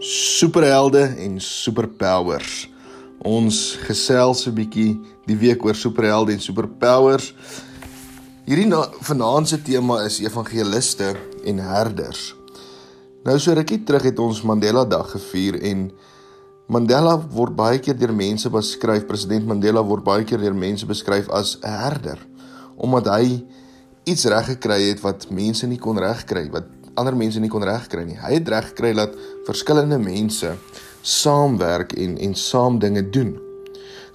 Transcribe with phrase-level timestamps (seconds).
[0.00, 2.68] superhelde en superpowers.
[3.18, 7.34] Ons gesels 'n bietjie die week oor superhelde en superpowers.
[8.46, 8.70] Hierdie
[9.00, 12.34] vanaand se tema is evangeliste en herders.
[13.24, 15.90] Nou so rukkie terug het ons Mandela Dag gevier en
[16.68, 21.28] Mandela word baie keer deur mense beskryf, president Mandela word baie keer deur mense beskryf
[21.28, 22.18] as 'n herder
[22.76, 23.44] omdat hy
[24.06, 28.04] iets reg gekry het wat mense nie kon regkry wat ander mense nie kon regkry
[28.06, 28.18] nie.
[28.20, 30.54] Hy het reg gekry dat verskillende mense
[31.06, 33.36] saamwerk en en saam dinge doen.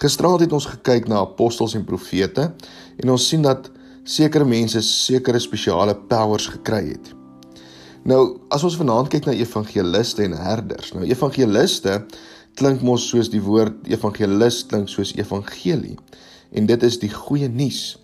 [0.00, 2.50] Gisteraand het ons gekyk na apostels en profete
[2.96, 3.70] en ons sien dat
[4.04, 7.12] sekere mense sekere spesiale powers gekry het.
[8.08, 10.94] Nou, as ons vanaand kyk na evangeliste en herders.
[10.96, 11.98] Nou evangeliste
[12.56, 15.98] klink mos soos die woord evangelis klink soos evangelie.
[16.50, 17.98] En dit is die goeie nuus.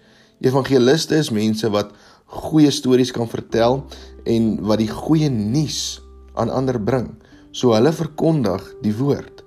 [0.45, 1.95] Evangeliste is mense wat
[2.27, 3.85] goeie stories kan vertel
[4.27, 6.01] en wat die goeie nuus
[6.35, 7.15] aan ander bring.
[7.52, 9.45] So hulle verkondig die woord.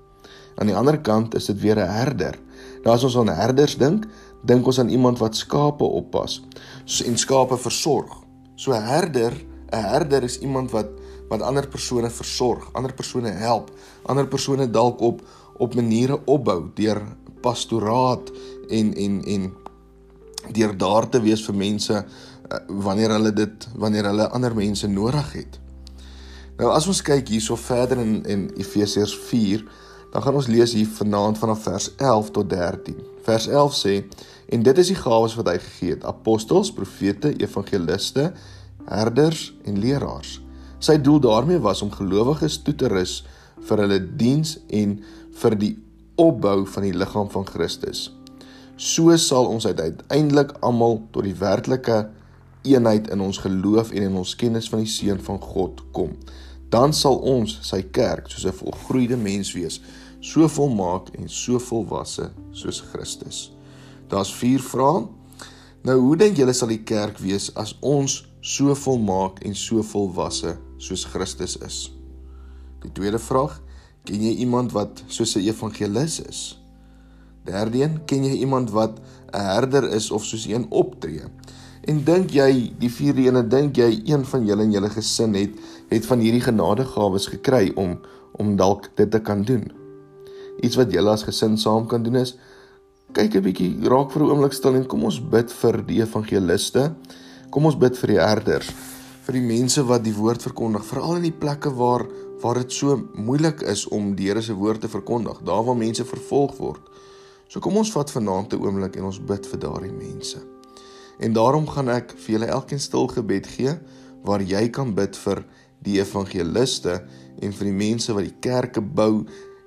[0.59, 2.39] Aan die ander kant is dit weer 'n herder.
[2.83, 4.05] Nou as ons aan herders dink,
[4.43, 6.41] dink ons aan iemand wat skape oppas
[7.05, 8.11] en skape versorg.
[8.55, 9.33] So 'n herder,
[9.71, 10.87] 'n herder is iemand wat
[11.29, 13.71] wat ander persone versorg, ander persone help,
[14.05, 15.21] ander persone dalk op
[15.57, 17.01] op maniere opbou deur
[17.41, 18.31] pastoraat
[18.69, 19.53] en en en
[20.51, 22.05] deur daar te wees vir mense
[22.67, 25.59] wanneer hulle dit wanneer hulle ander mense nodig het.
[26.59, 29.63] Nou as ons kyk hierso verder in in Efesiërs 4,
[30.11, 32.97] dan gaan ons lees hier vanaand vanaf vers 11 tot 13.
[33.23, 33.95] Vers 11 sê
[34.49, 38.31] en dit is die gawes wat hy gegee het: apostels, profete, evangeliste,
[38.89, 40.39] herders en leraars.
[40.79, 43.21] Sy doel daarmee was om gelowiges toe te rus
[43.67, 44.99] vir hulle diens en
[45.41, 45.75] vir die
[46.19, 48.09] opbou van die liggaam van Christus.
[48.79, 52.05] So sal ons uiteindelik almal tot die werklike
[52.69, 56.15] eenheid in ons geloof en in ons kennis van die seun van God kom.
[56.69, 59.81] Dan sal ons sy kerk soos 'n volgroeide mens wees,
[60.21, 63.51] so volmaak en so volwasse soos Christus.
[64.07, 65.07] Daar's 4 vrae.
[65.83, 70.57] Nou, hoe dink julle sal die kerk wees as ons so volmaak en so volwasse
[70.77, 71.91] soos Christus is?
[72.83, 73.61] Die tweede vraag,
[74.03, 76.59] ken jy iemand wat soos 'n evangelis is?
[77.45, 78.99] Derde een, ken jy iemand wat
[79.33, 81.23] 'n herder is of soos een optree?
[81.87, 85.55] En dink jy die vierde ene dink jy een van julle in julle gesin het
[85.89, 87.97] het van hierdie genadegawes gekry om
[88.39, 89.65] om dalk dit te kan doen.
[90.63, 92.35] Iets wat julle as gesin saam kan doen is
[93.13, 96.93] kyk 'n bietjie raak vir 'n oomblik stil en kom ons bid vir die evangeliste.
[97.49, 98.69] Kom ons bid vir die herders,
[99.25, 102.05] vir die mense wat die woord verkondig, veral in die plekke waar
[102.41, 106.05] waar dit so moeilik is om die Here se woord te verkondig, daar waar mense
[106.05, 106.81] vervolg word.
[107.49, 110.58] So kom ons vat vanaand 'n oomblik en ons bid vir daardie mense.
[111.19, 113.75] En daarom gaan ek vir julle elkeen stil gebed gee
[114.23, 115.43] waar jy kan bid vir
[115.83, 116.99] die evangeliste
[117.39, 119.25] en vir die mense wat die kerke bou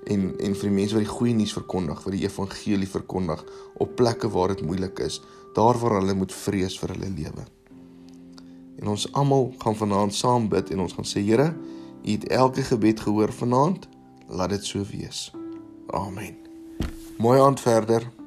[0.09, 3.43] en en vir die mense wat die goeie nuus verkondig, wat die evangelie verkondig
[3.81, 5.21] op plekke waar dit moeilik is,
[5.55, 7.45] daar waar hulle moet vrees vir hulle lewe.
[8.81, 11.53] En ons almal gaan vanaand saam bid en ons gaan sê Here,
[12.03, 13.87] U het elke gebed gehoor vanaand,
[14.27, 15.31] laat dit so wees.
[15.87, 16.35] Amen.
[17.17, 18.22] Mooi aand verder.